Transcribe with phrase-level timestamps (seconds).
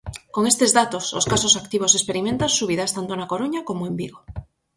[0.35, 4.19] Con estes datos, os casos activos experimentan subidas tanto na Coruña como en Vigo.